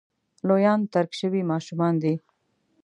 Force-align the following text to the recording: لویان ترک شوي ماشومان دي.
لویان 0.47 0.79
ترک 0.93 1.11
شوي 1.19 1.41
ماشومان 1.51 1.93
دي. 2.03 2.13